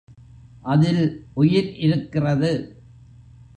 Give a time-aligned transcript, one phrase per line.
[0.63, 1.03] அதில்
[1.33, 2.51] உயிர் இருக்கிறது.